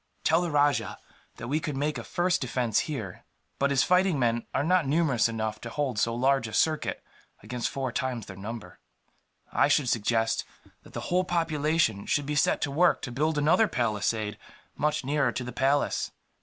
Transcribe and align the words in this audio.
"Tell 0.23 0.41
the 0.41 0.49
rajah 0.49 0.97
that 1.35 1.47
we 1.47 1.59
could 1.59 1.77
make 1.77 1.99
a 1.99 2.03
first 2.03 2.41
defence, 2.41 2.79
here, 2.89 3.23
but 3.59 3.69
his 3.69 3.83
fighting 3.83 4.17
men 4.17 4.47
are 4.51 4.63
not 4.63 4.87
numerous 4.87 5.29
enough 5.29 5.61
to 5.61 5.69
hold 5.69 5.99
so 5.99 6.15
large 6.15 6.47
a 6.47 6.53
circuit 6.53 7.03
against 7.43 7.69
four 7.69 7.91
times 7.91 8.25
their 8.25 8.35
number. 8.35 8.79
I 9.51 9.67
should 9.67 9.89
suggest 9.89 10.43
that 10.81 10.93
the 10.93 11.01
whole 11.13 11.23
population 11.23 12.07
should 12.07 12.25
be 12.25 12.33
set 12.33 12.61
to 12.61 12.71
work 12.71 13.03
to 13.03 13.11
build 13.11 13.37
another 13.37 13.67
palisade, 13.67 14.39
much 14.75 15.05
nearer 15.05 15.31
to 15.33 15.43
the 15.43 15.51
palace. 15.51 16.09